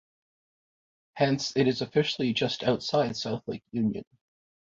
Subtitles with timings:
[1.13, 4.03] Hence, it is officially just outside South Lake Union.